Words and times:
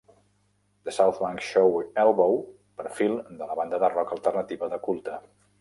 "The 0.83 0.91
South 0.91 1.19
Bank 1.19 1.41
Show 1.49 1.69
Elbow" 2.05 2.31
Perfil 2.81 3.15
de 3.43 3.51
la 3.51 3.61
banda 3.63 3.83
de 3.85 3.93
rock 3.97 4.15
alternativa 4.19 4.73
de 4.75 4.85
culte 4.89 5.25